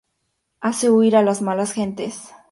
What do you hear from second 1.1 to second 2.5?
a las malas gentes.